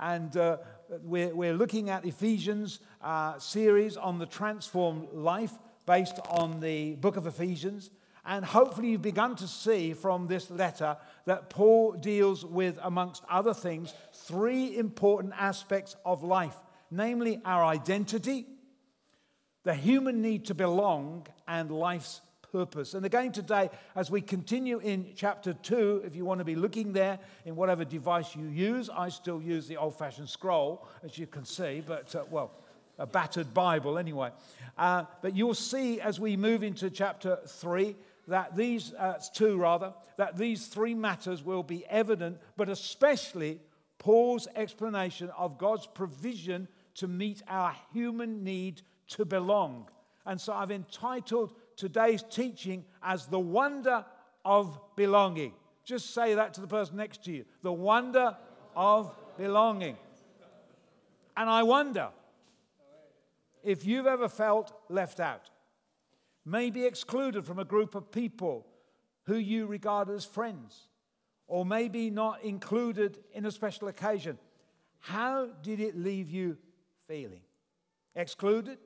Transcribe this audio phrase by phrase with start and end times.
[0.00, 0.56] And uh,
[1.02, 5.52] we're, we're looking at Ephesians uh, series on the transformed life
[5.86, 7.90] based on the book of Ephesians.
[8.24, 13.54] And hopefully, you've begun to see from this letter that Paul deals with, amongst other
[13.54, 16.56] things, three important aspects of life
[16.90, 18.46] namely, our identity,
[19.62, 22.20] the human need to belong, and life's
[22.52, 22.94] purpose.
[22.94, 26.92] And again, today, as we continue in chapter 2, if you want to be looking
[26.92, 31.26] there in whatever device you use, I still use the old fashioned scroll, as you
[31.26, 32.52] can see, but uh, well,
[32.98, 34.30] a battered Bible anyway.
[34.76, 37.96] Uh, but you'll see as we move into chapter 3
[38.28, 43.58] that these, uh, 2 rather, that these three matters will be evident, but especially
[43.98, 49.88] Paul's explanation of God's provision to meet our human need to belong.
[50.26, 54.04] And so I've entitled today's teaching as the wonder
[54.44, 55.54] of belonging.
[55.82, 58.36] Just say that to the person next to you the wonder
[58.76, 59.96] of belonging.
[61.36, 62.10] And I wonder
[63.64, 65.48] if you've ever felt left out,
[66.44, 68.66] maybe excluded from a group of people
[69.24, 70.88] who you regard as friends,
[71.46, 74.38] or maybe not included in a special occasion.
[74.98, 76.58] How did it leave you
[77.08, 77.40] feeling?
[78.14, 78.78] Excluded?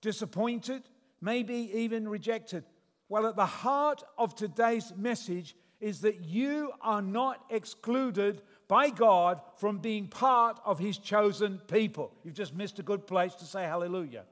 [0.00, 0.82] Disappointed?
[1.20, 2.64] Maybe even rejected.
[3.08, 9.40] Well, at the heart of today's message is that you are not excluded by God
[9.56, 12.12] from being part of His chosen people.
[12.24, 14.24] You've just missed a good place to say hallelujah.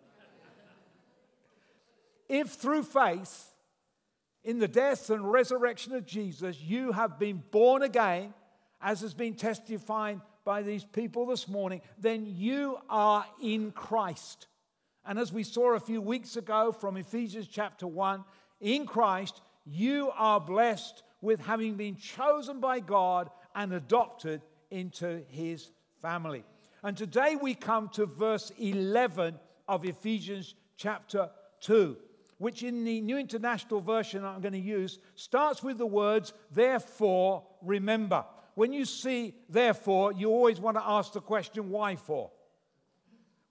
[2.28, 3.52] if through faith
[4.42, 8.34] in the death and resurrection of Jesus you have been born again,
[8.80, 14.46] as has been testified by these people this morning, then you are in Christ.
[15.06, 18.24] And as we saw a few weeks ago from Ephesians chapter 1,
[18.60, 25.70] in Christ, you are blessed with having been chosen by God and adopted into his
[26.00, 26.44] family.
[26.82, 29.38] And today we come to verse 11
[29.68, 31.96] of Ephesians chapter 2,
[32.38, 37.44] which in the New International Version I'm going to use starts with the words, therefore
[37.62, 38.24] remember.
[38.54, 42.30] When you see therefore, you always want to ask the question, why for?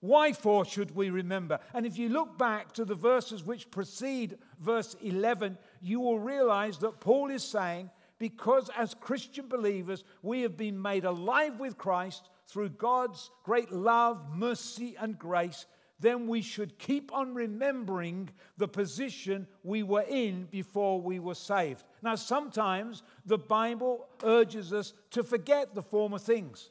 [0.04, 1.58] Why for should we remember?
[1.72, 6.76] And if you look back to the verses which precede verse 11, you will realize
[6.80, 7.88] that Paul is saying,
[8.18, 14.36] because as Christian believers we have been made alive with Christ through God's great love,
[14.36, 15.64] mercy, and grace,
[15.98, 18.28] then we should keep on remembering
[18.58, 21.82] the position we were in before we were saved.
[22.02, 26.68] Now, sometimes the Bible urges us to forget the former things.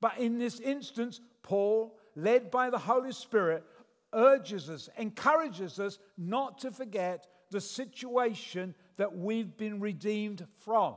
[0.00, 3.64] But in this instance, Paul led by the Holy Spirit,
[4.12, 10.94] urges us, encourages us not to forget the situation that we've been redeemed from.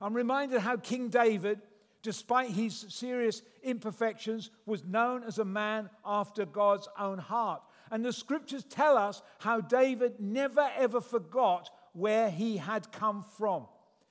[0.00, 1.60] I'm reminded how King David,
[2.02, 7.62] despite his serious imperfections, was known as a man after God's own heart.
[7.90, 13.66] And the scriptures tell us how David never ever forgot where he had come from.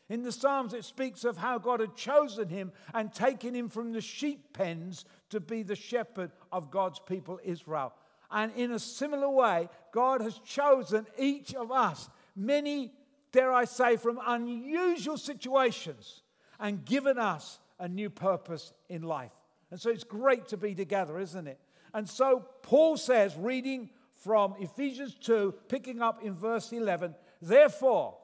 [0.10, 3.92] In the Psalms, it speaks of how God had chosen him and taken him from
[3.92, 7.94] the sheep pens to be the shepherd of God's people, Israel.
[8.32, 12.94] And in a similar way, God has chosen each of us, many,
[13.32, 16.24] dare I say, from unusual situations,
[16.60, 19.32] and given us a new purpose in life.
[19.72, 21.60] And so it's great to be together, isn't it?
[21.94, 28.18] And so Paul says, reading from Ephesians 2, picking up in verse 11, therefore,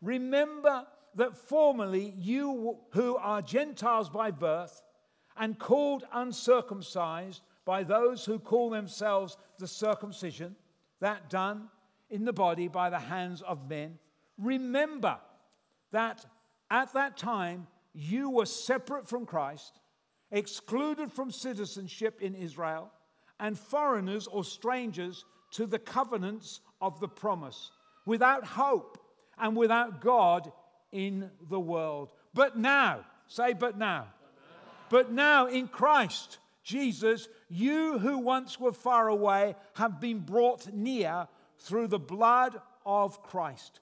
[0.00, 0.86] remember
[1.18, 4.82] that formerly you who are Gentiles by birth
[5.36, 10.54] and called uncircumcised by those who call themselves the circumcision,
[11.00, 11.68] that done
[12.08, 13.98] in the body by the hands of men,
[14.38, 15.18] remember
[15.90, 16.24] that
[16.70, 19.80] at that time you were separate from Christ,
[20.30, 22.92] excluded from citizenship in Israel,
[23.40, 27.72] and foreigners or strangers to the covenants of the promise,
[28.06, 28.98] without hope
[29.36, 30.52] and without God
[30.92, 32.12] in the world.
[32.34, 34.06] But now, say, but now.
[34.90, 41.26] But now in Christ Jesus, you who once were far away have been brought near
[41.58, 43.80] through the blood of Christ.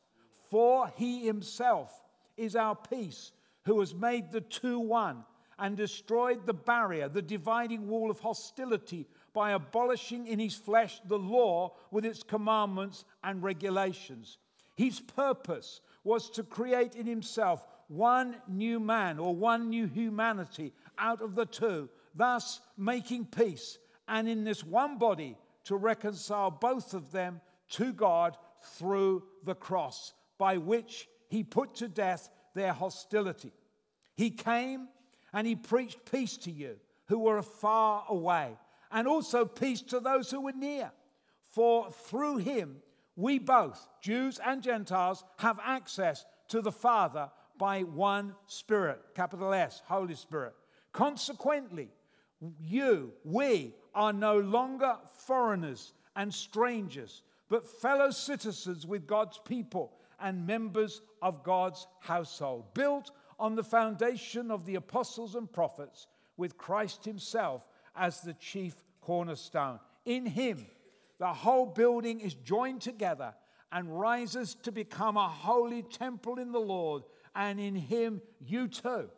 [0.50, 1.92] For he himself
[2.36, 3.32] is our peace,
[3.64, 5.24] who has made the two one
[5.58, 11.18] and destroyed the barrier, the dividing wall of hostility, by abolishing in his flesh the
[11.18, 14.38] law with its commandments and regulations.
[14.76, 21.20] His purpose was to create in himself one new man or one new humanity out
[21.20, 27.12] of the two, thus making peace, and in this one body to reconcile both of
[27.12, 28.36] them to God
[28.78, 33.52] through the cross, by which he put to death their hostility.
[34.14, 34.88] He came
[35.36, 36.76] And he preached peace to you
[37.08, 38.56] who were far away,
[38.90, 40.90] and also peace to those who were near.
[41.52, 42.78] For through him
[43.16, 49.82] we both, Jews and Gentiles, have access to the Father by one Spirit, capital S,
[49.86, 50.54] Holy Spirit.
[50.92, 51.88] Consequently,
[52.60, 54.96] you, we, are no longer
[55.26, 63.10] foreigners and strangers, but fellow citizens with God's people and members of God's household, built
[63.38, 69.80] on the foundation of the apostles and prophets, with Christ Himself as the chief cornerstone.
[70.04, 70.66] In Him,
[71.18, 73.34] the whole building is joined together
[73.72, 77.02] and rises to become a holy temple in the Lord,
[77.34, 79.08] and in Him, you too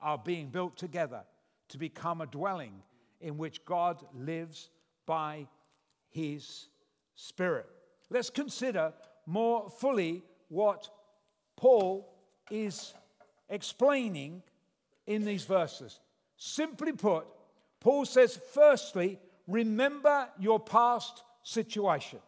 [0.00, 1.22] are being built together
[1.68, 2.82] to become a dwelling
[3.20, 4.70] in which God lives
[5.06, 5.46] by
[6.10, 6.68] His
[7.14, 7.66] Spirit.
[8.10, 8.92] Let's consider
[9.26, 10.88] more fully what
[11.56, 12.08] Paul
[12.50, 12.94] is
[13.48, 14.42] explaining
[15.06, 16.00] in these verses.
[16.36, 17.26] Simply put,
[17.80, 22.20] Paul says, firstly, remember your past situation.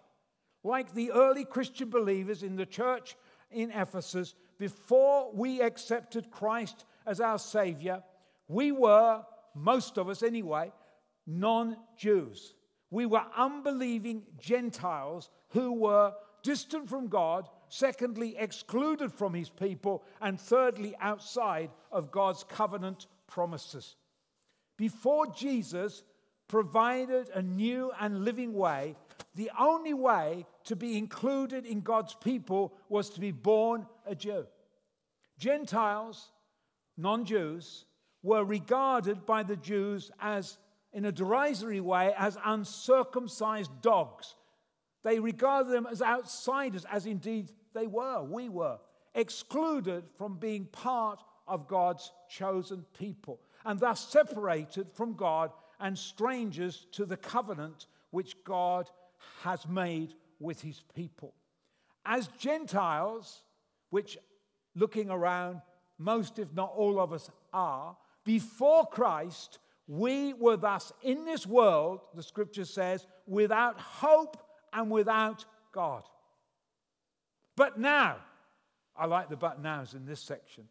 [0.64, 3.16] Like the early Christian believers in the church
[3.50, 8.02] in Ephesus, before we accepted Christ as our Savior,
[8.48, 9.22] we were,
[9.54, 10.72] most of us anyway,
[11.26, 12.54] non Jews.
[12.90, 16.12] We were unbelieving Gentiles who were
[16.42, 23.96] distant from God, secondly, excluded from His people, and thirdly, outside of God's covenant promises.
[24.76, 26.02] Before Jesus
[26.50, 28.96] provided a new and living way,
[29.36, 34.46] the only way to be included in God's people was to be born a Jew.
[35.38, 36.32] Gentiles,
[36.96, 37.84] non Jews,
[38.24, 40.58] were regarded by the Jews as,
[40.92, 44.34] in a derisory way, as uncircumcised dogs.
[45.04, 48.78] They regarded them as outsiders, as indeed they were, we were,
[49.14, 56.86] excluded from being part of God's chosen people, and thus separated from God and strangers
[56.92, 58.88] to the covenant which God
[59.42, 61.34] has made with his people.
[62.04, 63.42] As Gentiles,
[63.90, 64.18] which
[64.74, 65.60] looking around,
[65.98, 72.00] most if not all of us are, before Christ, we were thus in this world,
[72.14, 74.36] the scripture says, without hope
[74.72, 76.02] and without God.
[77.56, 78.16] But now,
[78.96, 80.64] I like the but nows in this section.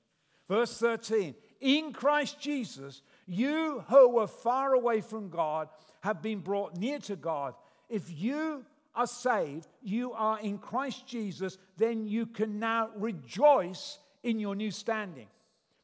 [0.47, 5.69] Verse 13 In Christ Jesus, you who were far away from God
[6.01, 7.53] have been brought near to God.
[7.87, 8.65] If you
[8.95, 14.71] are saved, you are in Christ Jesus, then you can now rejoice in your new
[14.71, 15.27] standing.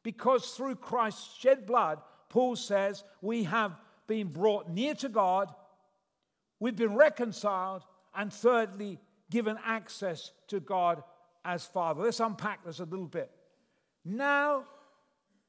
[0.02, 3.72] Because through Christ's shed blood, Paul says, we have
[4.06, 5.52] been brought near to God,
[6.60, 7.82] we've been reconciled,
[8.14, 8.98] and thirdly,
[9.30, 11.02] given access to God
[11.44, 12.02] as Father.
[12.02, 13.30] Let's unpack this a little bit.
[14.04, 14.64] Now,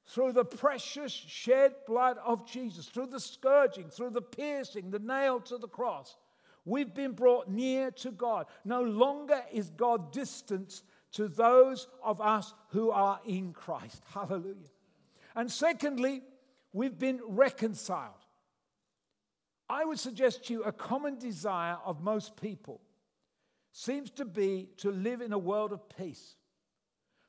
[0.08, 5.40] through the precious shed blood of Jesus, through the scourging, through the piercing, the nail
[5.42, 6.16] to the cross,
[6.64, 8.46] we've been brought near to God.
[8.64, 10.82] No longer is God distant
[11.12, 14.02] to those of us who are in Christ.
[14.14, 14.72] Hallelujah.
[15.36, 16.24] And secondly,
[16.72, 18.14] we've been reconciled.
[19.70, 22.80] I would suggest to you a common desire of most people
[23.74, 26.37] seems to be to live in a world of peace.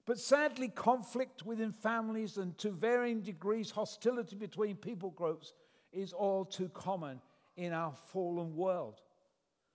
[0.09, 5.53] But sadly, conflict within families and to varying degrees, hostility between people groups
[5.93, 7.21] is all too common
[7.59, 9.03] in our fallen world,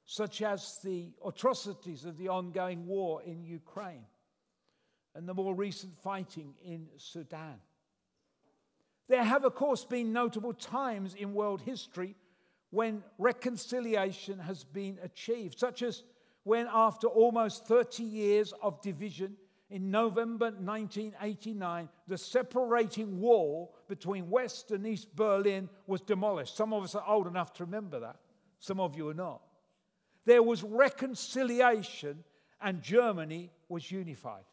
[0.06, 4.08] such as the atrocities of the ongoing war in Ukraine
[5.14, 7.60] and the more recent fighting in Sudan.
[9.08, 12.16] There have, of course, been notable times in world history
[12.72, 16.02] when reconciliation has been achieved, such as
[16.42, 19.38] when, after almost 30 years of division,
[19.74, 26.56] in November 1989, the separating wall between West and East Berlin was demolished.
[26.56, 28.18] Some of us are old enough to remember that,
[28.60, 29.42] some of you are not.
[30.26, 32.24] There was reconciliation,
[32.62, 34.44] and Germany was unified.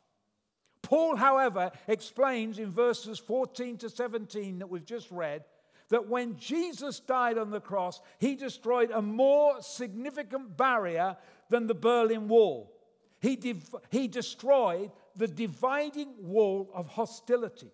[0.80, 5.44] Paul, however, explains in verses 14 to 17 that we've just read
[5.90, 11.18] that when Jesus died on the cross, he destroyed a more significant barrier
[11.50, 12.72] than the Berlin Wall.
[13.20, 17.70] He, div- he destroyed the dividing wall of hostility.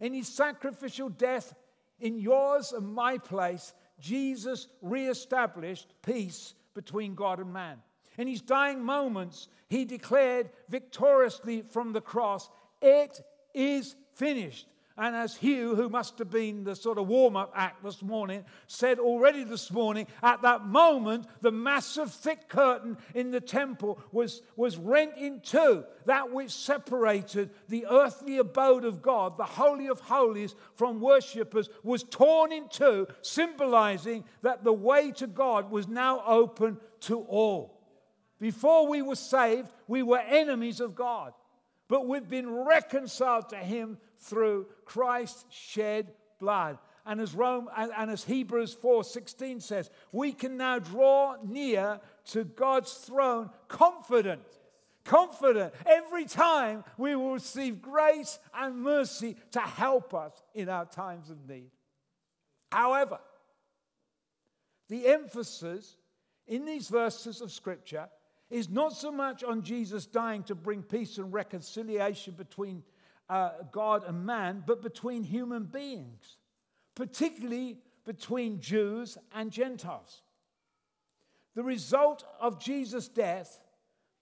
[0.00, 1.54] In his sacrificial death
[2.00, 7.78] in yours and my place, Jesus reestablished peace between God and man.
[8.16, 12.48] In his dying moments, he declared victoriously from the cross,
[12.80, 13.20] It
[13.54, 14.68] is finished.
[15.00, 18.44] And as Hugh, who must have been the sort of warm up act this morning,
[18.66, 24.42] said already this morning, at that moment, the massive thick curtain in the temple was,
[24.56, 25.84] was rent in two.
[26.06, 32.02] That which separated the earthly abode of God, the Holy of Holies, from worshippers, was
[32.02, 37.78] torn in two, symbolizing that the way to God was now open to all.
[38.40, 41.34] Before we were saved, we were enemies of God
[41.88, 46.78] but we've been reconciled to him through Christ's shed blood.
[47.06, 52.44] And as Rome and, and as Hebrews 4:16 says, we can now draw near to
[52.44, 54.42] God's throne confident.
[55.04, 61.30] Confident every time we will receive grace and mercy to help us in our times
[61.30, 61.70] of need.
[62.70, 63.18] However,
[64.90, 65.96] the emphasis
[66.46, 68.08] in these verses of Scripture
[68.50, 72.82] is not so much on Jesus dying to bring peace and reconciliation between
[73.28, 76.36] uh, God and man, but between human beings,
[76.94, 80.22] particularly between Jews and Gentiles.
[81.54, 83.60] The result of Jesus' death,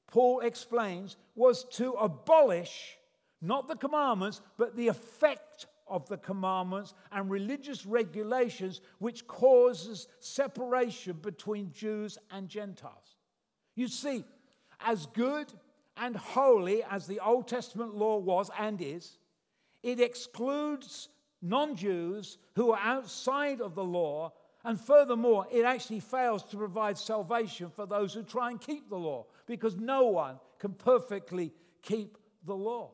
[0.06, 2.96] Paul explains, was to abolish
[3.40, 11.12] not the commandments, but the effect of the commandments and religious regulations which causes separation
[11.22, 13.16] between Jews and Gentiles.
[13.74, 14.24] You see,
[14.80, 15.52] as good
[15.96, 19.18] and holy as the Old Testament law was and is,
[19.82, 21.08] it excludes
[21.42, 24.32] non Jews who are outside of the law,
[24.64, 28.96] and furthermore, it actually fails to provide salvation for those who try and keep the
[28.96, 32.90] law, because no one can perfectly keep the law.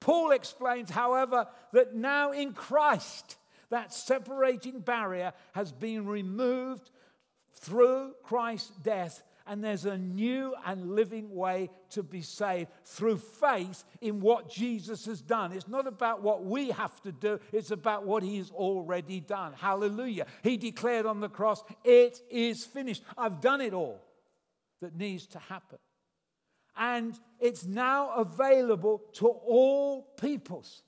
[0.00, 3.36] Paul explains, however, that now in Christ,
[3.70, 6.90] that separating barrier has been removed
[7.52, 13.82] through Christ's death and there's a new and living way to be saved through faith
[14.00, 15.52] in what Jesus has done.
[15.52, 19.54] It's not about what we have to do, it's about what He's already done.
[19.54, 20.26] Hallelujah.
[20.42, 23.02] He declared on the cross, It is finished.
[23.16, 24.00] I've done it all
[24.82, 25.78] that needs to happen.
[26.76, 30.82] And it's now available to all peoples,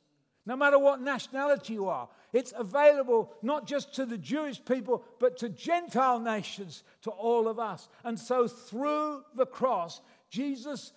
[0.47, 2.09] no matter what nationality you are.
[2.33, 7.59] It's available not just to the Jewish people, but to Gentile nations, to all of
[7.59, 7.89] us.
[8.05, 10.93] And so through the cross, Jesus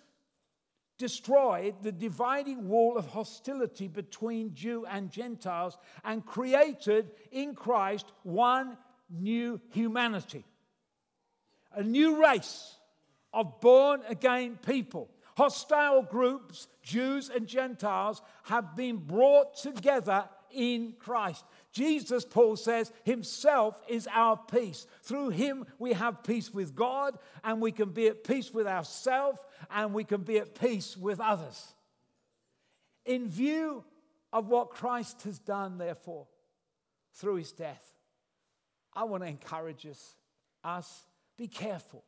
[0.97, 8.77] destroyed the dividing wall of hostility between Jew and Gentiles and created in Christ one
[9.09, 10.45] new humanity,
[11.73, 12.75] a new race
[13.33, 15.09] of born again people.
[15.35, 21.43] Hostile groups, Jews and Gentiles, have been brought together in Christ.
[21.71, 24.85] Jesus, Paul says, himself is our peace.
[25.01, 29.39] Through him, we have peace with God, and we can be at peace with ourselves,
[29.71, 31.73] and we can be at peace with others.
[33.05, 33.83] In view
[34.31, 36.27] of what Christ has done, therefore,
[37.13, 37.93] through his death,
[38.93, 40.15] I want to encourage us,
[40.63, 41.07] us,
[41.37, 42.03] be careful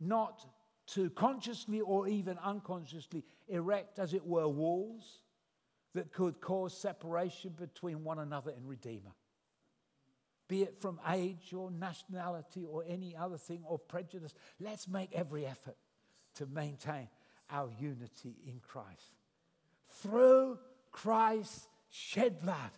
[0.00, 0.44] not
[0.88, 5.20] to consciously or even unconsciously erect, as it were, walls
[5.96, 9.12] that could cause separation between one another and Redeemer.
[10.46, 15.46] Be it from age or nationality or any other thing or prejudice, let's make every
[15.46, 15.76] effort
[16.34, 17.08] to maintain
[17.50, 19.16] our unity in Christ.
[20.02, 20.58] Through
[20.92, 22.70] Christ's shed blood,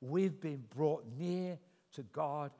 [0.00, 1.58] we've been brought near
[1.92, 2.50] to God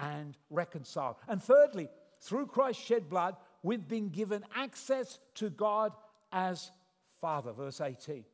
[0.00, 1.16] and reconciled.
[1.26, 1.88] And thirdly,
[2.20, 5.92] through Christ's shed blood, we've been given access to God
[6.30, 6.70] as
[7.18, 7.52] Father.
[7.52, 8.24] Verse 18.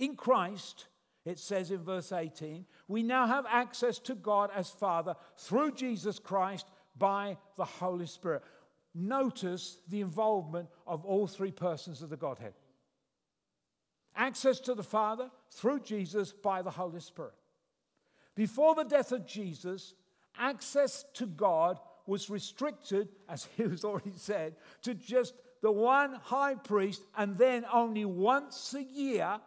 [0.00, 0.86] In Christ,
[1.26, 6.18] it says in verse 18, we now have access to God as Father through Jesus
[6.18, 6.66] Christ
[6.96, 8.42] by the Holy Spirit.
[8.94, 12.54] Notice the involvement of all three persons of the Godhead.
[14.16, 17.34] Access to the Father through Jesus by the Holy Spirit.
[18.34, 19.94] Before the death of Jesus,
[20.38, 26.54] access to God was restricted, as he was already said, to just the one high
[26.54, 29.38] priest and then only once a year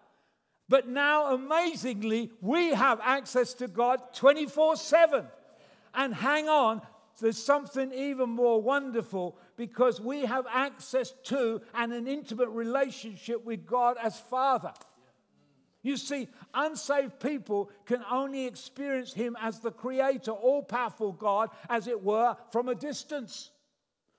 [0.70, 5.26] but now, amazingly, we have access to God 24 7.
[5.94, 6.82] And hang on,
[7.20, 13.66] there's something even more wonderful because we have access to and an intimate relationship with
[13.66, 14.74] God as Father.
[15.84, 21.88] You see, unsaved people can only experience Him as the Creator, all powerful God, as
[21.88, 23.52] it were, from a distance.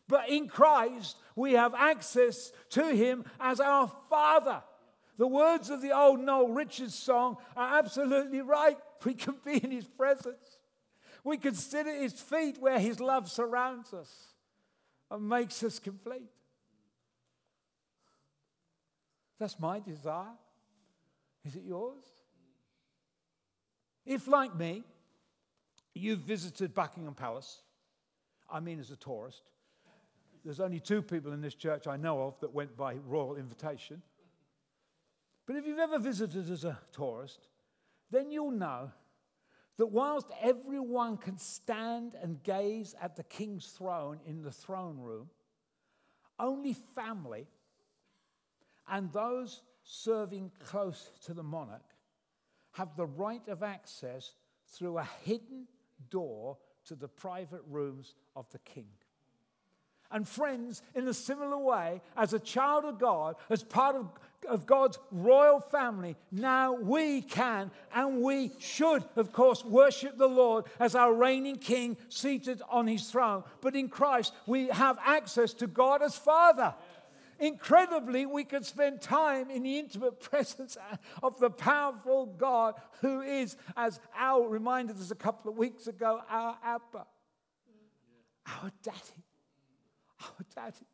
[0.06, 4.62] But in Christ, we have access to Him as our Father.
[5.16, 8.76] The words of the old Noel Richards song are absolutely right.
[9.04, 10.56] We can be in his presence.
[11.24, 14.10] We can sit at his feet where his love surrounds us
[15.10, 16.30] and makes us complete.
[19.38, 20.32] That's my desire.
[21.44, 22.02] Is it yours?
[24.06, 24.84] If, like me,
[25.94, 27.60] you've visited Buckingham Palace,
[28.50, 29.42] I mean as a tourist,
[30.44, 34.02] there's only two people in this church I know of that went by royal invitation.
[35.46, 37.48] But if you've ever visited as a tourist,
[38.10, 38.90] then you'll know
[39.76, 45.28] that whilst everyone can stand and gaze at the king's throne in the throne room,
[46.38, 47.46] only family
[48.88, 51.82] and those serving close to the monarch
[52.72, 54.34] have the right of access
[54.66, 55.66] through a hidden
[56.10, 58.88] door to the private rooms of the king.
[60.14, 64.06] And friends, in a similar way, as a child of God, as part of,
[64.48, 70.66] of God's royal family, now we can and we should, of course, worship the Lord
[70.78, 73.42] as our reigning king seated on his throne.
[73.60, 76.76] But in Christ, we have access to God as Father.
[77.40, 80.76] Incredibly, we can spend time in the intimate presence
[81.24, 86.20] of the powerful God who is, as Al reminded us a couple of weeks ago,
[86.30, 87.04] our Abba,
[88.46, 89.23] our daddy.
[90.24, 90.86] Oh, Daddy,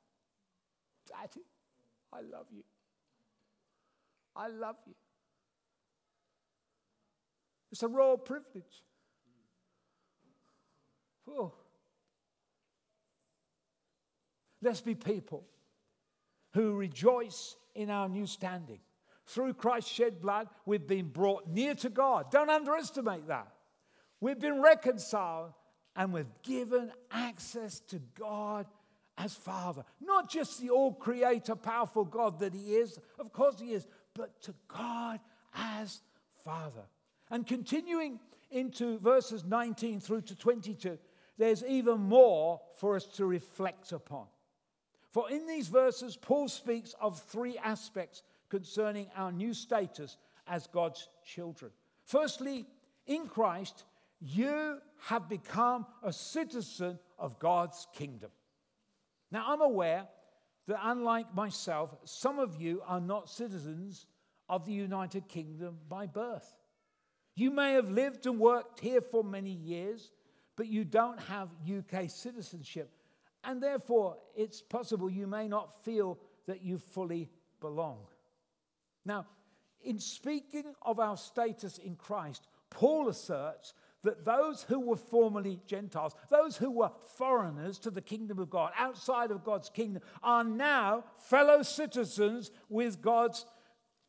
[1.09, 1.45] Daddy,
[2.13, 2.65] I love you.
[4.35, 4.95] I love you.
[7.71, 8.83] It's a royal privilege.
[11.29, 11.53] Oh.
[14.63, 15.45] Let's be people
[16.53, 18.81] who rejoice in our new standing.
[19.27, 22.31] Through Christ's shed blood, we've been brought near to God.
[22.31, 23.53] Don't underestimate that.
[24.21, 25.53] We've been reconciled
[25.95, 28.67] and we've given access to God
[29.23, 29.85] as Father.
[30.01, 34.41] Not just the all creator, powerful God that He is, of course He is, but
[34.43, 35.21] to God
[35.55, 36.01] as
[36.45, 36.83] Father.
[37.31, 38.19] And continuing
[38.51, 40.99] into verses 19 through to 22,
[41.39, 44.27] there's even more for us to reflect upon.
[45.13, 51.09] For in these verses, Paul speaks of three aspects concerning our new status as God's
[51.25, 51.71] children.
[52.05, 52.67] Firstly,
[53.07, 53.85] in Christ,
[54.21, 58.31] you have become a citizen of God's kingdom.
[59.31, 60.07] Now, I'm aware
[60.67, 64.07] that unlike myself, some of you are not citizens
[64.49, 66.55] of the United Kingdom by birth.
[67.35, 70.11] You may have lived and worked here for many years,
[70.57, 72.91] but you don't have UK citizenship.
[73.45, 77.99] And therefore, it's possible you may not feel that you fully belong.
[79.05, 79.27] Now,
[79.83, 86.15] in speaking of our status in Christ, Paul asserts that those who were formerly Gentiles,
[86.31, 91.05] those who were foreigners to the kingdom of God, outside of God's kingdom, are now
[91.29, 93.45] fellow citizens with God's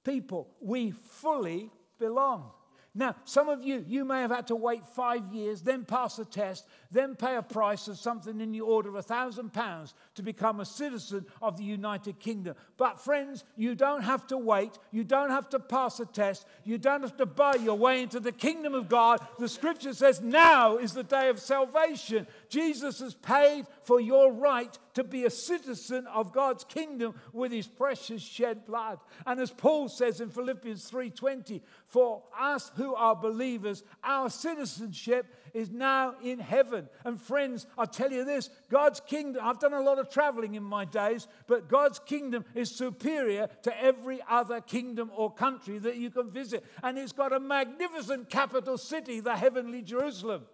[0.04, 0.50] people.
[0.62, 2.52] We fully belong.
[2.94, 6.26] Now, some of you, you may have had to wait five years, then pass a
[6.26, 10.22] test, then pay a price of something in the order of a thousand pounds to
[10.22, 12.56] become a citizen of the United Kingdom.
[12.76, 14.78] But, friends, you don't have to wait.
[14.92, 16.46] You don't have to pass a test.
[16.66, 19.26] You don't have to buy your way into the kingdom of God.
[19.40, 22.28] The scripture says now is the day of salvation.
[22.52, 27.66] Jesus has paid for your right to be a citizen of God's kingdom with his
[27.66, 29.00] precious shed blood.
[29.26, 35.72] And as Paul says in Philippians 3:20, for us who are believers, our citizenship is
[35.72, 36.90] now in heaven.
[37.06, 40.64] And friends, I tell you this, God's kingdom, I've done a lot of traveling in
[40.64, 46.10] my days, but God's kingdom is superior to every other kingdom or country that you
[46.10, 46.66] can visit.
[46.84, 50.48] And it's got a magnificent capital city, the heavenly Jerusalem.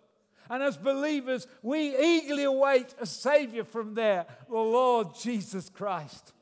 [0.49, 6.33] And as believers, we eagerly await a Savior from there, the Lord Jesus Christ.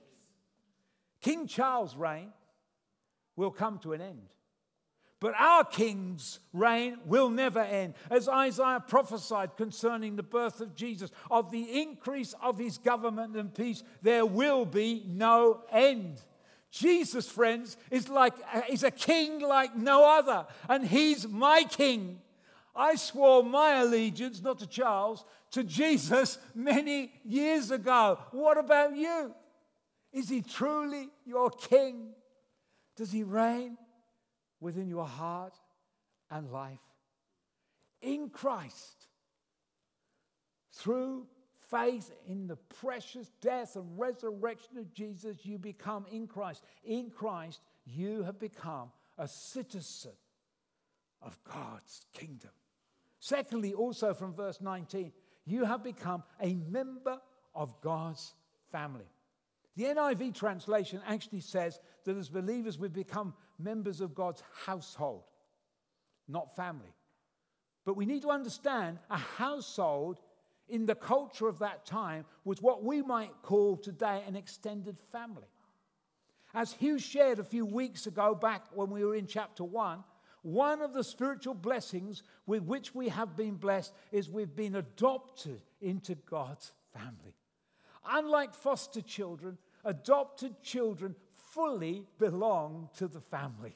[1.21, 2.31] King Charles' reign
[3.35, 4.29] will come to an end.
[5.19, 7.95] But our king's reign will never end.
[8.11, 13.53] As Isaiah prophesied concerning the birth of Jesus, of the increase of his government and
[13.53, 16.21] peace, there will be no end.
[16.69, 18.33] Jesus, friends, is like
[18.69, 22.19] is a king like no other, and he's my king.
[22.75, 28.19] I swore my allegiance, not to Charles, to Jesus many years ago.
[28.31, 29.33] What about you?
[30.11, 32.09] Is he truly your king?
[32.95, 33.77] Does he reign
[34.59, 35.53] within your heart
[36.29, 36.79] and life?
[38.01, 39.07] In Christ,
[40.73, 41.27] through
[41.69, 46.63] faith in the precious death and resurrection of Jesus, you become in Christ.
[46.83, 50.11] In Christ, you have become a citizen
[51.21, 52.51] of God's kingdom.
[53.25, 55.11] Secondly, also from verse 19,
[55.47, 57.17] you have become a member
[57.55, 58.35] of God's
[58.71, 59.09] family.
[59.75, 65.23] The NIV translation actually says that as believers we become members of God's household,
[66.27, 66.93] not family.
[67.83, 70.19] But we need to understand a household
[70.69, 75.49] in the culture of that time was what we might call today an extended family.
[76.53, 80.03] As Hugh shared a few weeks ago, back when we were in chapter 1,
[80.45, 85.59] one of the spiritual blessings with which we have been blessed is we've been adopted
[85.81, 87.35] into God's family.
[88.07, 93.75] Unlike foster children, adopted children fully belong to the family.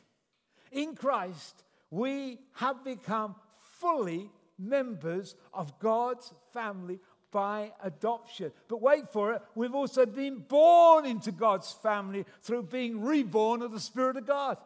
[0.72, 3.34] In Christ, we have become
[3.80, 4.30] fully
[4.60, 7.00] members of God's family
[7.32, 8.52] by adoption.
[8.68, 13.72] But wait for it, we've also been born into God's family through being reborn of
[13.72, 14.58] the Spirit of God.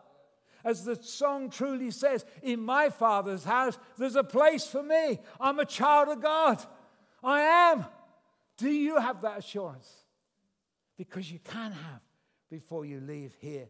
[0.64, 5.20] As the song truly says, in my Father's house, there's a place for me.
[5.40, 6.64] I'm a child of God.
[7.24, 7.86] I am.
[8.58, 9.92] Do you have that assurance?
[10.98, 12.02] Because you can have
[12.50, 13.68] before you leave here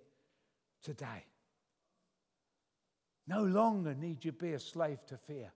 [0.84, 1.26] today.
[3.28, 5.52] No longer need you be a slave to fear.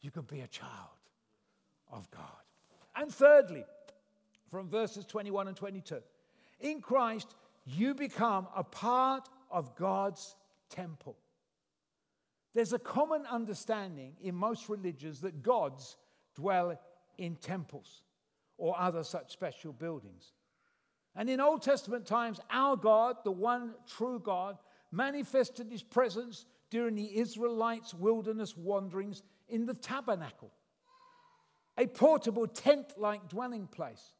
[0.00, 0.70] You can be a child
[1.90, 2.22] of God.
[2.96, 3.64] And thirdly,
[4.50, 6.00] from verses 21 and 22,
[6.60, 10.36] in Christ, you become a part of God's
[10.70, 11.16] temple.
[12.54, 15.96] There's a common understanding in most religions that gods
[16.34, 16.78] dwell
[17.18, 18.02] in temples
[18.58, 20.32] or other such special buildings.
[21.14, 24.58] And in Old Testament times, our God, the one true God,
[24.90, 30.50] manifested his presence during the Israelites' wilderness wanderings in the tabernacle,
[31.76, 34.14] a portable tent like dwelling place.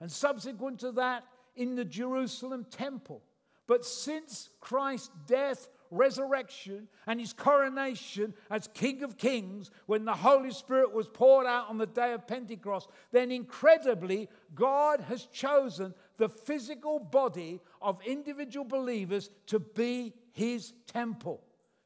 [0.00, 1.24] And subsequent to that,
[1.56, 3.22] in the Jerusalem temple.
[3.66, 10.50] But since Christ's death, resurrection, and his coronation as King of Kings, when the Holy
[10.50, 16.28] Spirit was poured out on the day of Pentecost, then incredibly, God has chosen the
[16.28, 21.42] physical body of individual believers to be his temple,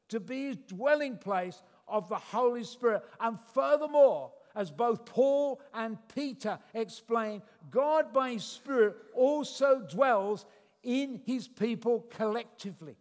[0.09, 3.03] to be his dwelling place of the Holy Spirit.
[3.19, 10.45] And furthermore, as both Paul and Peter explain, God by his Spirit also dwells
[10.83, 12.97] in his people collectively.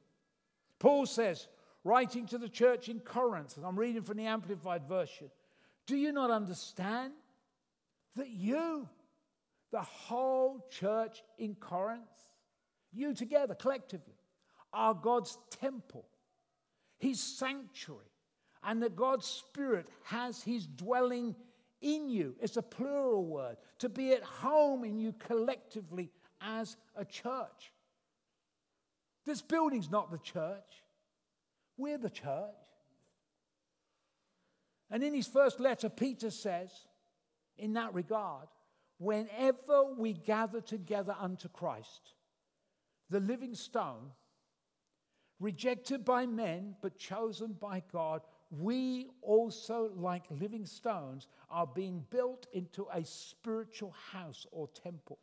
[0.79, 1.49] Paul says,
[1.85, 5.31] writing to the church in Corinth, and I'm reading from the Amplified Version,
[5.87, 7.13] do you not understand
[8.17, 8.89] that you,
[9.71, 12.03] the whole church in Corinth,
[12.93, 14.15] you together collectively,
[14.73, 16.07] are God's temple,
[16.99, 18.05] his sanctuary,
[18.65, 21.35] and that God's Spirit has his dwelling
[21.81, 22.35] in you.
[22.41, 26.11] It's a plural word, to be at home in you collectively
[26.41, 27.73] as a church.
[29.27, 30.83] This building's not the church,
[31.77, 32.55] we're the church.
[34.91, 36.71] And in his first letter, Peter says,
[37.59, 38.49] in that regard,
[38.99, 42.15] whenever we gather together unto Christ,
[43.11, 44.13] the living stone,
[45.41, 52.47] rejected by men but chosen by God, we also, like living stones, are being built
[52.53, 55.19] into a spiritual house or temple.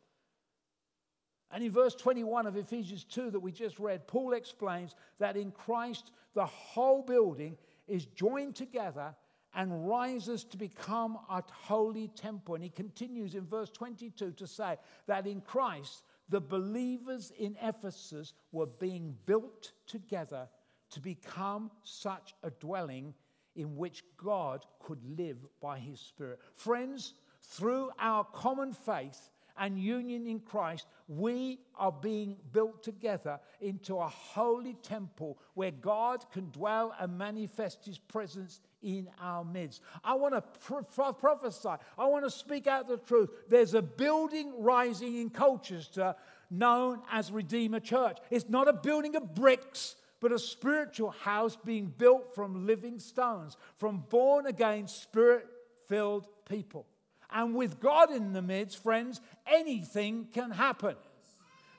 [1.50, 5.52] And in verse 21 of Ephesians 2 that we just read, Paul explains that in
[5.52, 7.56] Christ the whole building
[7.86, 9.14] is joined together
[9.54, 12.54] and rises to become a holy temple.
[12.54, 18.34] And he continues in verse 22 to say that in Christ the believers in Ephesus
[18.52, 20.48] were being built together
[20.90, 23.14] to become such a dwelling
[23.54, 26.40] in which God could live by his Spirit.
[26.52, 33.96] Friends, through our common faith, and union in Christ, we are being built together into
[33.98, 39.82] a holy temple where God can dwell and manifest his presence in our midst.
[40.04, 43.30] I want to pro- prophesy, I want to speak out the truth.
[43.48, 46.14] There's a building rising in Colchester
[46.50, 48.18] known as Redeemer Church.
[48.30, 53.56] It's not a building of bricks but a spiritual house being built from living stones,
[53.76, 55.46] from born again, spirit
[55.88, 56.86] filled people.
[57.30, 60.96] And with God in the midst, friends, anything can happen.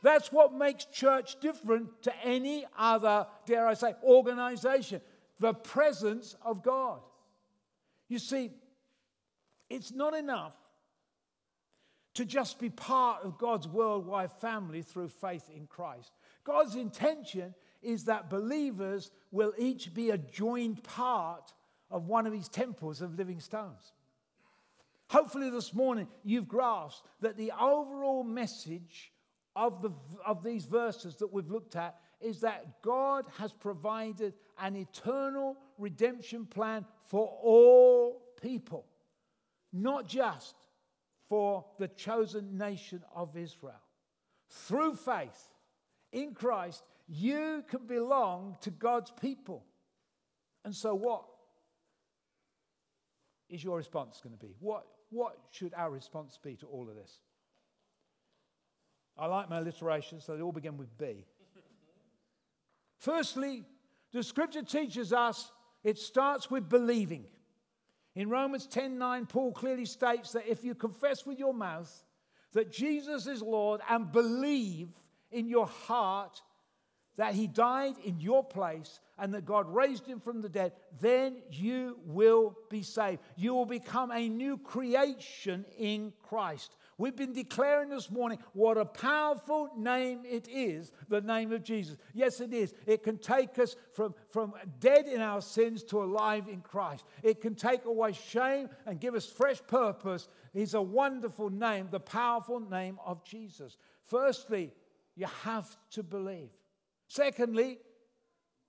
[0.03, 5.01] That's what makes church different to any other, dare I say, organization
[5.39, 6.99] the presence of God.
[8.07, 8.51] You see,
[9.69, 10.55] it's not enough
[12.15, 16.11] to just be part of God's worldwide family through faith in Christ.
[16.43, 21.53] God's intention is that believers will each be a joined part
[21.91, 23.93] of one of his temples of living stones.
[25.09, 29.13] Hopefully, this morning you've grasped that the overall message
[29.55, 29.91] of, the,
[30.25, 36.45] of these verses that we've looked at is that God has provided an eternal redemption
[36.45, 38.85] plan for all people,
[39.71, 40.55] not just
[41.29, 43.81] for the chosen nation of Israel.
[44.49, 45.49] Through faith
[46.11, 49.65] in Christ, you can belong to God's people.
[50.65, 51.23] And so, what
[53.49, 54.53] is your response going to be?
[54.59, 57.19] What, what should our response be to all of this?
[59.17, 61.25] I like my alliteration, so they all begin with B.
[62.99, 63.63] Firstly,
[64.13, 65.51] The scripture teaches us
[65.83, 67.25] it starts with believing.
[68.15, 72.03] In Romans 10 9, Paul clearly states that if you confess with your mouth
[72.53, 74.89] that Jesus is Lord and believe
[75.31, 76.41] in your heart
[77.17, 81.37] that he died in your place and that God raised him from the dead, then
[81.51, 83.21] you will be saved.
[83.35, 86.75] You will become a new creation in Christ.
[86.99, 91.97] We've been declaring this morning what a powerful name it is, the name of Jesus.
[92.13, 92.73] Yes, it is.
[92.85, 97.03] It can take us from, from dead in our sins to alive in Christ.
[97.23, 100.27] It can take away shame and give us fresh purpose.
[100.53, 103.77] It's a wonderful name, the powerful name of Jesus.
[104.03, 104.71] Firstly,
[105.15, 106.49] you have to believe.
[107.07, 107.79] Secondly,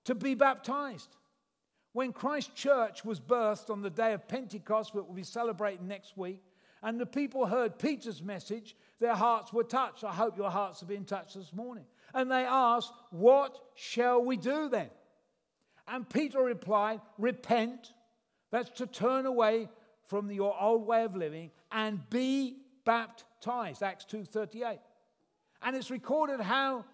[0.05, 1.16] to be baptized.
[1.92, 6.16] When Christ Church was birthed on the day of Pentecost, which we'll be celebrating next
[6.16, 6.42] week,
[6.83, 10.05] and the people heard Peter's message, their hearts were touched.
[10.05, 11.85] I hope your hearts have been touched this morning.
[12.14, 14.90] And they asked, What shall we do then?
[15.88, 17.92] And Peter replied, Repent.
[18.51, 19.68] That's to turn away
[20.07, 23.83] from your old way of living and be baptized.
[23.83, 24.79] Acts 2:38.
[25.61, 26.85] And it's recorded how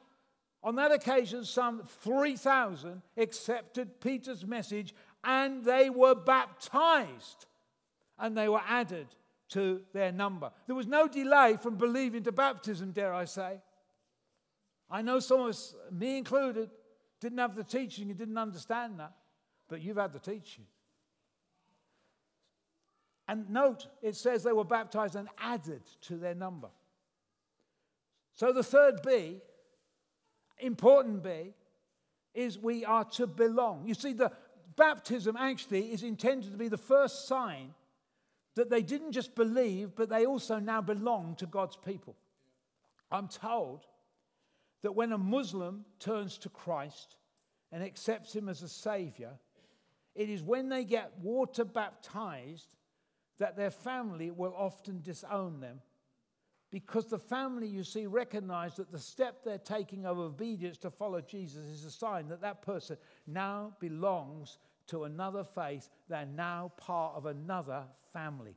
[0.64, 7.44] on that occasion, some 3,000 accepted Peter's message and they were baptized
[8.18, 9.07] and they were added
[9.50, 10.50] to their number.
[10.66, 13.61] There was no delay from believing to baptism, dare I say.
[14.90, 16.70] I know some of us, me included,
[17.20, 19.12] didn't have the teaching and didn't understand that,
[19.68, 20.64] but you've had the teaching.
[23.29, 26.68] And note, it says they were baptized and added to their number.
[28.33, 29.42] So the third B
[30.64, 31.55] important B
[32.35, 33.87] is we are to belong.
[33.87, 34.33] You see, the
[34.77, 37.74] baptism actually is intended to be the first sign
[38.57, 42.16] that they didn't just believe, but they also now belong to God's people.
[43.11, 43.87] I'm told
[44.83, 47.16] that when a Muslim turns to Christ
[47.72, 49.33] and accepts him as a savior,
[50.14, 52.74] it is when they get water baptized
[53.38, 55.81] that their family will often disown them
[56.75, 61.21] because the family, you see, recognize that the step they're taking of obedience to follow
[61.21, 62.97] Jesus is a sign that that person
[63.29, 64.59] now belongs
[64.89, 65.89] to another faith.
[66.09, 68.57] They're now part of another family,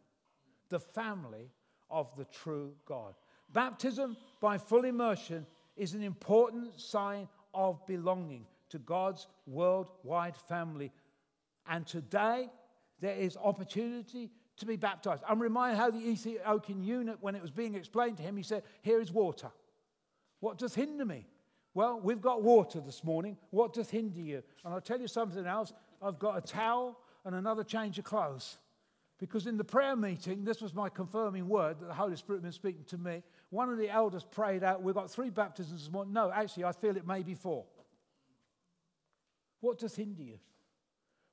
[0.70, 1.52] the family
[1.92, 3.14] of the true God.
[3.54, 10.92] Baptism by full immersion is an important sign of belonging to God's worldwide family.
[11.70, 12.50] And today,
[13.00, 15.24] there is opportunity to be baptized.
[15.28, 18.64] I'm reminded how the Ethiopian eunuch, when it was being explained to him, he said,
[18.82, 19.50] Here is water.
[20.40, 21.26] What does hinder me?
[21.74, 23.38] Well, we've got water this morning.
[23.52, 24.44] What does hinder you?
[24.66, 25.74] And I'll tell you something else.
[26.02, 28.58] I've got a towel and another change of clothes.
[29.20, 32.44] Because in the prayer meeting, this was my confirming word that the Holy Spirit had
[32.44, 33.24] been speaking to me.
[33.50, 36.14] One of the elders prayed out, We've got three baptisms this morning.
[36.14, 37.66] No, actually, I feel it may be four.
[39.60, 40.38] What does hinder you?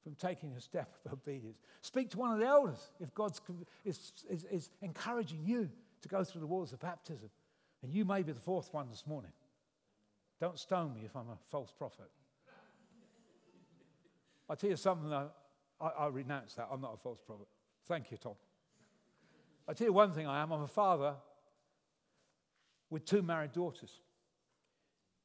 [0.04, 1.58] From taking a step of obedience.
[1.80, 3.32] Speak to one of the elders if God
[3.84, 5.70] is, is, is encouraging you
[6.02, 7.30] to go through the waters of baptism.
[7.82, 9.32] And you may be the fourth one this morning.
[10.40, 12.10] Don't stone me if I'm a false prophet.
[14.48, 15.30] I'll tell you something, though.
[15.80, 16.68] I, I renounce that.
[16.70, 17.46] I'm not a false prophet.
[17.86, 18.34] Thank you, Tom.
[19.66, 20.52] I'll tell you one thing I am.
[20.52, 21.14] I'm a father
[22.90, 24.00] with two married daughters,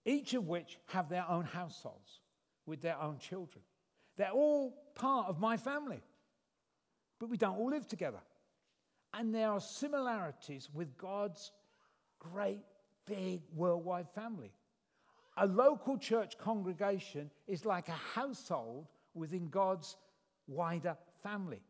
[0.06, 2.22] each of which have their own households
[2.66, 3.64] with their own children.
[4.20, 6.02] They're all part of my family,
[7.22, 8.20] but we don't all live together.
[9.14, 11.54] And there are similarities with God's
[12.20, 12.66] great,
[13.06, 14.52] big, worldwide family.
[15.38, 19.96] A local church congregation is like a household within God's
[20.48, 21.62] wider family.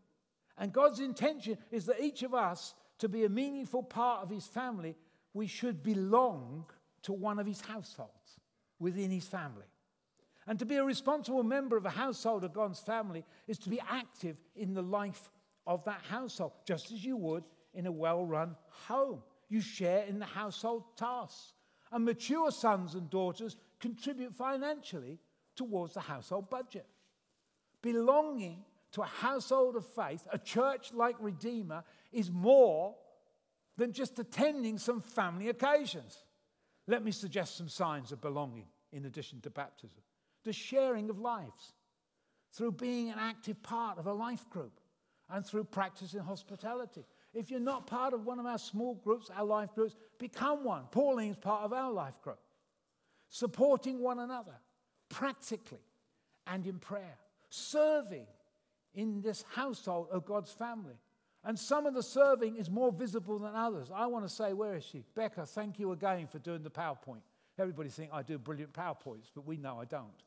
[0.58, 4.48] And God's intention is that each of us, to be a meaningful part of his
[4.48, 4.96] family,
[5.36, 6.66] we should belong
[7.04, 8.40] to one of his households
[8.80, 9.68] within his family.
[10.50, 13.80] And to be a responsible member of a household of God's family is to be
[13.88, 15.30] active in the life
[15.68, 17.44] of that household, just as you would
[17.76, 18.56] in a well run
[18.88, 19.22] home.
[19.48, 21.54] You share in the household tasks.
[21.92, 25.20] And mature sons and daughters contribute financially
[25.56, 26.88] towards the household budget.
[27.84, 32.96] Belonging to a household of faith, a church like Redeemer, is more
[33.78, 36.24] than just attending some family occasions.
[36.88, 40.02] Let me suggest some signs of belonging in addition to baptism
[40.44, 41.74] the sharing of lives
[42.54, 44.80] through being an active part of a life group
[45.30, 47.06] and through practicing hospitality.
[47.34, 50.86] If you're not part of one of our small groups, our life groups, become one.
[50.92, 52.40] Pauline's part of our life group.
[53.30, 54.56] Supporting one another
[55.10, 55.86] practically
[56.48, 57.18] and in prayer.
[57.50, 58.26] Serving
[58.96, 60.96] in this household of God's family.
[61.44, 63.90] And some of the serving is more visible than others.
[63.94, 65.04] I want to say, where is she?
[65.16, 67.22] Becca, thank you again for doing the PowerPoint.
[67.58, 70.24] Everybody think I do brilliant PowerPoints, but we know I don't.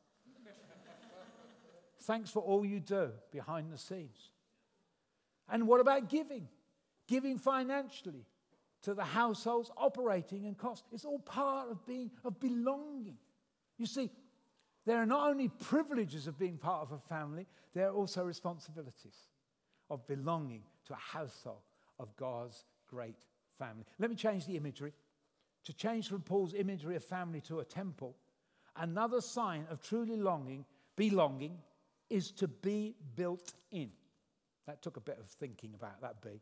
[2.03, 4.31] Thanks for all you do behind the scenes.
[5.49, 6.47] And what about giving?
[7.07, 8.25] Giving financially
[8.83, 10.87] to the household's operating and costs.
[10.91, 13.17] It's all part of being of belonging.
[13.77, 14.09] You see,
[14.85, 19.15] there are not only privileges of being part of a family, there are also responsibilities
[19.89, 21.61] of belonging to a household
[21.99, 23.25] of God's great
[23.57, 23.85] family.
[23.99, 24.93] Let me change the imagery.
[25.65, 28.17] To change from Paul's imagery of family to a temple,
[28.75, 30.65] another sign of truly longing,
[30.97, 31.57] belonging,
[32.13, 33.89] is to be built in.
[34.67, 36.41] That took a bit of thinking about that be.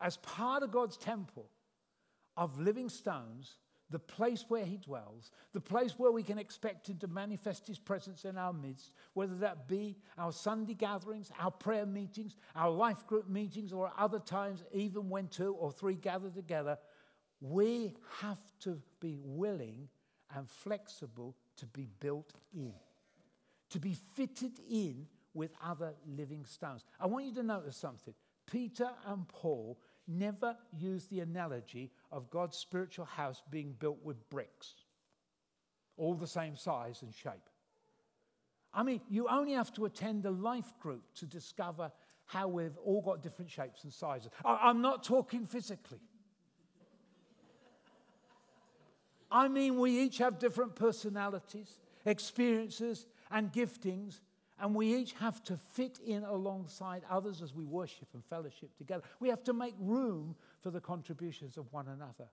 [0.00, 1.50] As part of God's temple
[2.36, 3.58] of living stones,
[3.90, 7.80] the place where He dwells, the place where we can expect Him to manifest His
[7.80, 13.04] presence in our midst, whether that be our Sunday gatherings, our prayer meetings, our life
[13.08, 16.78] group meetings, or other times, even when two or three gather together,
[17.40, 19.88] we have to be willing
[20.34, 22.72] and flexible to be built in,
[23.70, 26.84] to be fitted in with other living stones.
[27.00, 28.14] I want you to notice something.
[28.46, 34.74] Peter and Paul never used the analogy of God's spiritual house being built with bricks,
[35.96, 37.48] all the same size and shape.
[38.72, 41.90] I mean, you only have to attend a life group to discover
[42.26, 44.30] how we've all got different shapes and sizes.
[44.44, 46.00] I'm not talking physically.
[49.30, 54.20] I mean, we each have different personalities, experiences, and giftings,
[54.60, 59.02] and we each have to fit in alongside others as we worship and fellowship together.
[59.20, 62.28] We have to make room for the contributions of one another.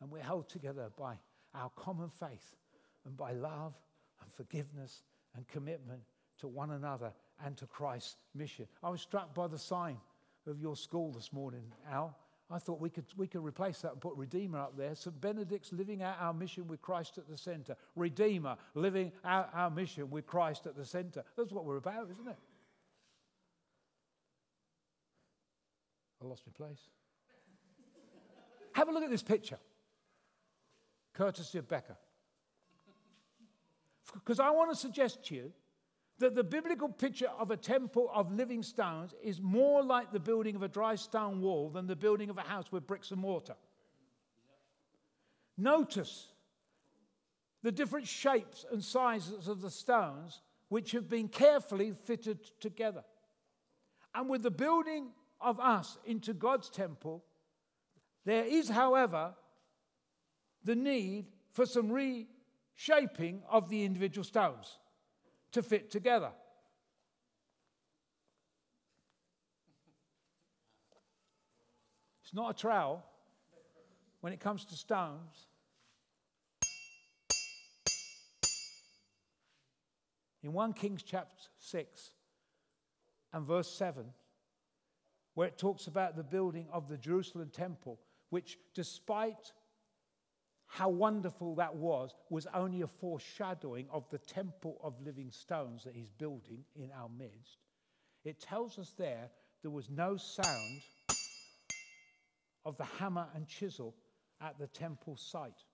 [0.00, 1.18] And we're held together by
[1.54, 2.56] our common faith
[3.04, 3.74] and by love
[4.20, 5.02] and forgiveness
[5.34, 6.00] and commitment
[6.38, 7.12] to one another
[7.44, 8.66] and to Christ's mission.
[8.82, 9.98] I was struck by the sign
[10.46, 12.16] of your school this morning, Al.
[12.48, 14.94] I thought we could, we could replace that and put Redeemer up there.
[14.94, 15.20] St.
[15.20, 17.76] Benedict's living out our mission with Christ at the center.
[17.96, 21.24] Redeemer living out our mission with Christ at the center.
[21.36, 22.38] That's what we're about, isn't it?
[26.22, 26.80] I lost my place.
[28.74, 29.58] Have a look at this picture,
[31.14, 31.96] courtesy of Becca.
[34.14, 35.52] Because I want to suggest to you
[36.18, 40.56] that the biblical picture of a temple of living stones is more like the building
[40.56, 43.56] of a dry stone wall than the building of a house with bricks and mortar.
[45.58, 46.28] Notice
[47.62, 53.04] the different shapes and sizes of the stones which have been carefully fitted together.
[54.14, 55.08] And with the building
[55.40, 57.24] of us into God's temple,
[58.24, 59.34] there is, however,
[60.64, 64.78] the need for some reshaping of the individual stones
[65.56, 66.32] to fit together.
[72.22, 73.02] It's not a trowel
[74.20, 75.46] when it comes to stones.
[80.42, 82.10] In 1 Kings chapter 6
[83.32, 84.04] and verse 7,
[85.32, 89.52] where it talks about the building of the Jerusalem temple, which, despite
[90.76, 95.94] how wonderful that was, was only a foreshadowing of the temple of living stones that
[95.94, 97.56] he's building in our midst.
[98.26, 99.30] It tells us there
[99.62, 100.82] there was no sound
[102.66, 103.94] of the hammer and chisel
[104.42, 105.64] at the temple site.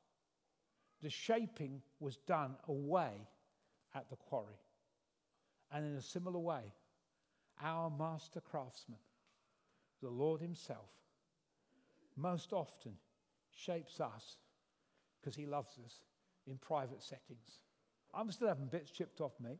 [1.02, 3.26] The shaping was done away
[3.96, 4.60] at the quarry.
[5.72, 6.72] And in a similar way,
[7.60, 9.00] our master craftsman,
[10.00, 10.90] the Lord Himself,
[12.14, 12.92] most often
[13.50, 14.36] shapes us
[15.22, 16.00] because he loves us
[16.46, 17.60] in private settings.
[18.12, 19.58] I'm still having bits chipped off me.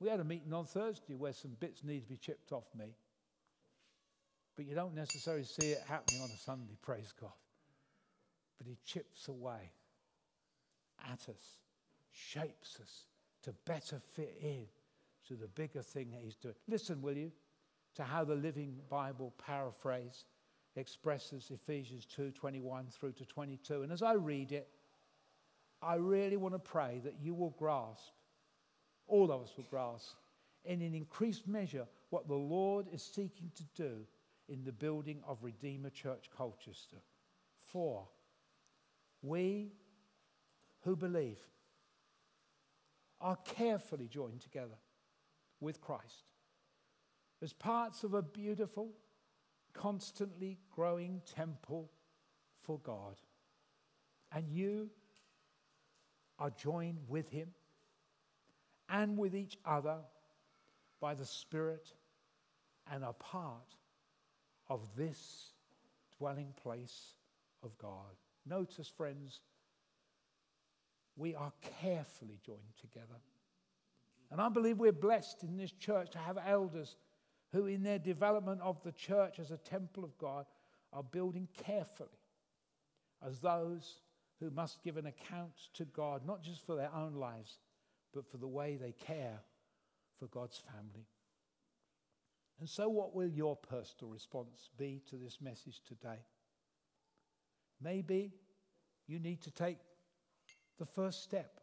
[0.00, 2.96] We had a meeting on Thursday where some bits need to be chipped off me.
[4.56, 7.30] But you don't necessarily see it happening on a Sunday, praise God.
[8.58, 9.72] But he chips away
[11.10, 11.58] at us,
[12.10, 13.06] shapes us
[13.42, 14.64] to better fit in
[15.28, 16.54] to the bigger thing that he's doing.
[16.68, 17.32] Listen, will you,
[17.96, 20.24] to how the Living Bible paraphrase
[20.76, 23.82] expresses Ephesians 2 21 through to 22.
[23.82, 24.68] And as I read it,
[25.82, 28.12] I really want to pray that you will grasp,
[29.06, 30.16] all of us will grasp,
[30.64, 34.06] in an increased measure, what the Lord is seeking to do
[34.48, 36.98] in the building of Redeemer Church Colchester.
[37.58, 38.06] For
[39.22, 39.72] we
[40.82, 41.38] who believe
[43.20, 44.76] are carefully joined together
[45.60, 46.24] with Christ
[47.42, 48.90] as parts of a beautiful,
[49.80, 51.90] constantly growing temple
[52.62, 53.20] for God.
[54.32, 54.90] And you
[56.38, 57.48] are joined with Him
[58.88, 59.98] and with each other
[61.00, 61.92] by the Spirit
[62.90, 63.76] and a part
[64.68, 65.52] of this
[66.18, 67.14] dwelling place
[67.62, 68.16] of God.
[68.46, 69.40] Notice, friends,
[71.16, 73.20] we are carefully joined together
[74.30, 76.96] And I believe we're blessed in this church to have elders
[77.52, 80.46] who, in their development of the church as a temple of God,
[80.92, 82.08] are building carefully
[83.26, 84.00] as those
[84.40, 87.58] who must give an account to God, not just for their own lives,
[88.12, 89.40] but for the way they care
[90.18, 91.06] for God's family.
[92.58, 96.20] And so, what will your personal response be to this message today?
[97.82, 98.32] Maybe
[99.06, 99.78] you need to take
[100.78, 101.60] the first step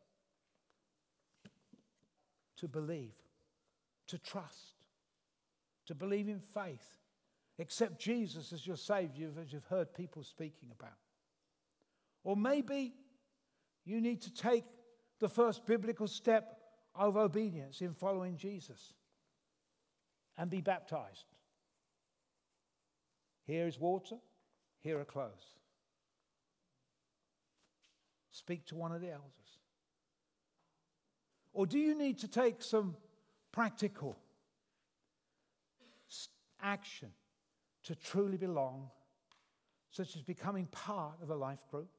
[2.58, 3.14] to believe,
[4.08, 4.83] to trust,
[5.88, 6.98] to believe in faith.
[7.60, 10.98] Accept Jesus as your Savior, as you've heard people speaking about.
[12.24, 12.94] Or maybe
[13.86, 14.64] you need to take
[15.20, 16.58] the first biblical step
[16.96, 18.94] of obedience in following Jesus
[20.38, 21.26] and be baptized.
[23.46, 24.16] Here is water,
[24.82, 25.58] here are clothes.
[28.32, 29.30] Speak to one of the elders.
[31.54, 32.96] Or do you need to take some
[33.52, 34.18] practical
[36.64, 37.10] action
[37.84, 38.90] to truly belong,
[39.92, 41.90] such as becoming part of a life group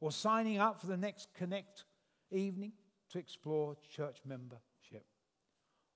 [0.00, 1.84] or signing up for the next Connect
[2.30, 2.72] evening
[3.10, 5.06] to explore church membership?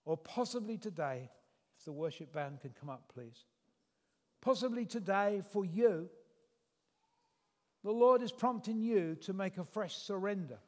[0.04, 1.28] Or possibly today,
[1.76, 3.44] if the worship band can come up, please.
[4.40, 6.08] Possibly today, for you,
[7.84, 10.58] the Lord is prompting you to make a fresh surrender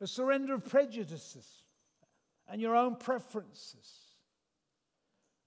[0.00, 1.46] a surrender of prejudices
[2.48, 4.09] and your own preferences.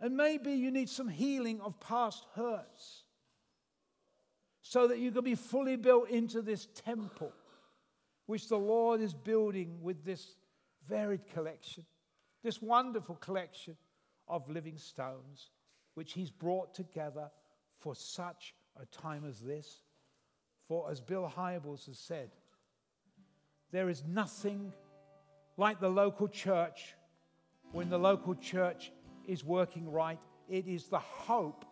[0.03, 3.03] And maybe you need some healing of past hurts
[4.61, 7.31] so that you can be fully built into this temple
[8.25, 10.35] which the Lord is building with this
[10.89, 11.85] varied collection,
[12.43, 13.77] this wonderful collection
[14.27, 15.51] of living stones,
[15.93, 17.31] which He's brought together
[17.79, 19.83] for such a time as this.
[20.67, 22.31] For as Bill Hybels has said,
[23.71, 24.73] there is nothing
[25.55, 26.93] like the local church
[27.71, 28.91] when the local church
[29.27, 30.19] is working right.
[30.49, 31.65] It is the hope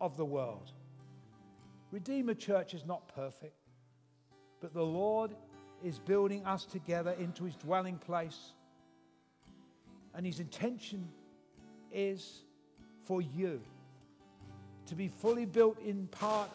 [0.00, 0.72] of the world.
[1.90, 3.56] Redeemer Church is not perfect,
[4.60, 5.34] but the Lord
[5.82, 8.52] is building us together into his dwelling place.
[10.14, 11.08] And his intention
[11.92, 12.42] is
[13.04, 13.60] for you
[14.86, 16.50] to be fully built in part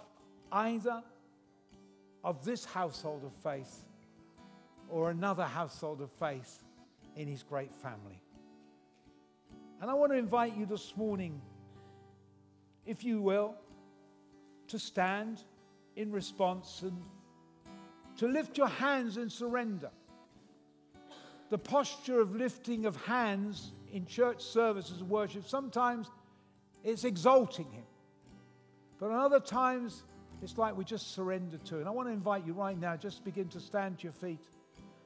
[0.52, 1.02] either
[2.24, 3.86] of this household of faith
[4.90, 6.64] or another household of faith
[7.16, 8.22] in his great family.
[9.86, 11.40] And I want to invite you this morning,
[12.88, 13.54] if you will,
[14.70, 15.44] to stand
[15.96, 17.00] in response and
[18.18, 19.92] to lift your hands in surrender.
[21.52, 26.10] The posture of lifting of hands in church services and worship, sometimes
[26.84, 27.86] it's exalting Him.
[28.98, 30.02] But on other times,
[30.42, 31.78] it's like we just surrender to.
[31.78, 34.42] And I want to invite you right now, just begin to stand to your feet.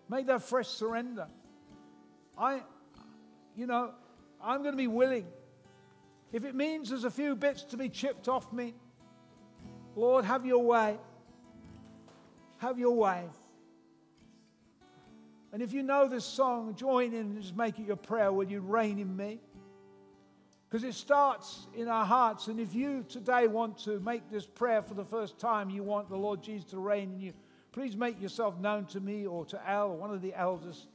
[0.07, 1.27] Make that fresh surrender.
[2.37, 2.61] I,
[3.57, 3.91] you know,
[4.41, 5.27] I'm going to be willing.
[6.31, 8.73] If it means there's a few bits to be chipped off me,
[9.95, 10.97] Lord, have your way.
[12.57, 13.25] Have your way.
[15.51, 18.31] And if you know this song, join in and just make it your prayer.
[18.31, 19.39] Will you reign in me?
[20.69, 22.47] Because it starts in our hearts.
[22.47, 26.09] And if you today want to make this prayer for the first time, you want
[26.09, 27.33] the Lord Jesus to reign in you,
[27.71, 30.85] please make yourself known to me or to Al one of the elders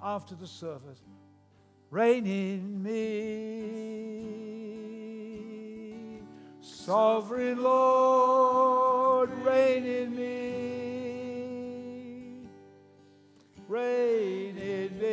[0.00, 1.00] after the service.
[1.90, 2.90] Reign in me,
[6.60, 10.30] sovereign Lord, reign in me,
[13.66, 15.08] reign in me,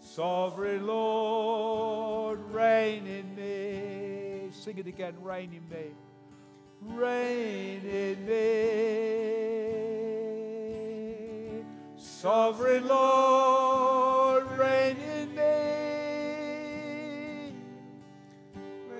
[0.00, 4.48] sovereign Lord, reign in me.
[4.52, 5.92] Sing it again, reign in me
[6.84, 9.11] reign in me.
[12.22, 15.42] Sovereign Lord, reign in me.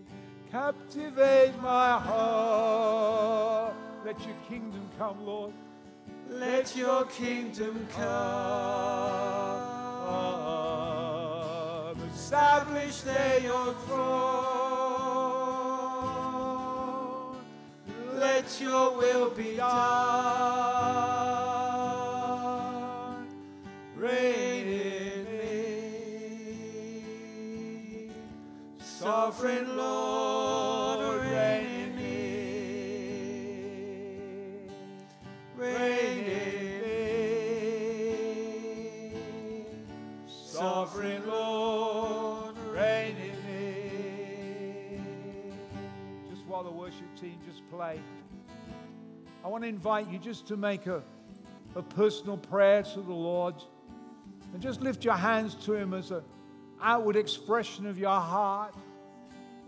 [0.50, 3.74] Captivate my heart.
[4.06, 5.52] Let your kingdom come, Lord.
[6.30, 9.57] Let your kingdom come.
[12.28, 14.04] Establish there your throne.
[18.16, 20.67] Let your will be done.
[46.98, 48.00] Worship team just play.
[49.44, 51.02] I want to invite you just to make a,
[51.74, 53.54] a personal prayer to the Lord
[54.52, 56.22] and just lift your hands to Him as an
[56.82, 58.74] outward expression of your heart.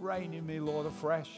[0.00, 1.30] Reign in me, Lord, afresh.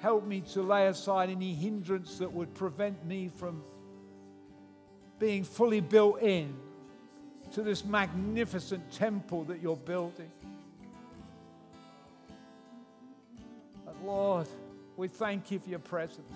[0.00, 3.62] Help me to lay aside any hindrance that would prevent me from
[5.18, 6.54] being fully built in
[7.52, 10.30] to this magnificent temple that you're building.
[14.10, 14.48] Lord,
[14.96, 16.32] we thank you for your presence.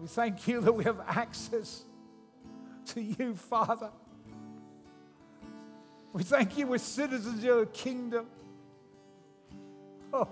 [0.00, 1.84] We thank you that we have access
[2.86, 3.90] to you, Father.
[6.12, 8.26] We thank you we're citizens of your kingdom.
[10.12, 10.28] Oh.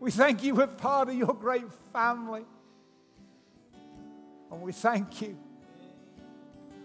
[0.00, 2.44] We thank you we're part of your great family.
[4.52, 5.34] And we thank you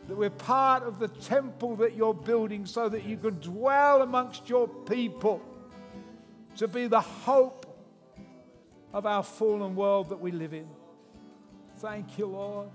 [0.08, 4.48] that we're part of the temple that you're building so that you can dwell amongst
[4.48, 5.42] your people
[6.58, 7.66] to be the hope
[8.94, 10.68] of our fallen world that we live in.
[11.78, 12.70] Thank you, Lord.